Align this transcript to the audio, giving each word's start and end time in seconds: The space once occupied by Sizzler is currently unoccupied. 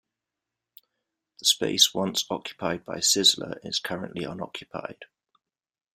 The 1.37 1.45
space 1.45 1.93
once 1.93 2.25
occupied 2.31 2.83
by 2.85 2.97
Sizzler 3.01 3.59
is 3.63 3.77
currently 3.77 4.23
unoccupied. 4.23 5.05